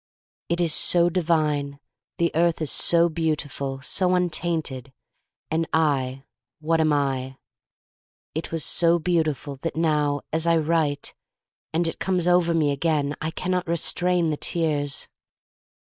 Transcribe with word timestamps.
It 0.49 0.59
is 0.59 0.73
so 0.73 1.09
divine— 1.11 1.79
the 2.17 2.31
earth 2.33 2.59
is 2.59 2.71
so 2.71 3.07
beautiful, 3.07 3.83
so 3.83 4.15
untainted— 4.15 4.91
and 5.51 5.67
I, 5.71 6.23
what 6.59 6.81
am 6.81 6.91
I? 6.91 7.37
It 8.33 8.51
was 8.51 8.65
so 8.65 8.97
beautiful 8.97 9.57
that 9.57 9.75
now 9.75 10.21
as 10.33 10.47
I 10.47 10.57
write, 10.57 11.13
and 11.71 11.87
it 11.87 11.99
comes 11.99 12.27
over 12.27 12.55
me 12.55 12.71
again, 12.71 13.15
I 13.21 13.29
can 13.29 13.51
not 13.51 13.67
restrain 13.67 14.31
the 14.31 14.37
tears. 14.37 15.07